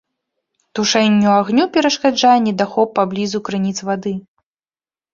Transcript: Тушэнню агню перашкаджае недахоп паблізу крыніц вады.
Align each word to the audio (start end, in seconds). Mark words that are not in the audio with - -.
Тушэнню 0.79 1.29
агню 1.41 1.63
перашкаджае 1.77 2.33
недахоп 2.49 2.89
паблізу 2.99 3.39
крыніц 3.47 3.77
вады. 3.87 4.19